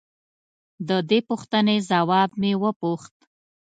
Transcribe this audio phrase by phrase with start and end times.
[0.87, 3.15] د دې پوښتنې ځواب مې وپوښت.